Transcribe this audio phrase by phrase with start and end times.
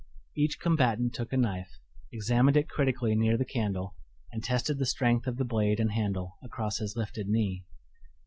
[0.35, 1.77] Each combatant took a knife,
[2.11, 3.93] examined it critically near the candle
[4.31, 7.65] and tested the strength of the blade and handle across his lifted knee.